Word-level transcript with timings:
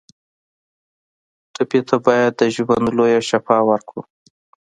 ټپي 1.53 1.79
ته 1.87 1.95
باید 2.05 2.31
د 2.39 2.41
ژوند 2.55 2.85
لویه 2.97 3.21
شفا 3.29 3.57
ورکړو. 3.69 4.01